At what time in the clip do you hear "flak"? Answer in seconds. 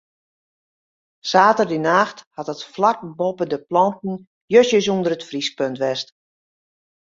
2.73-2.99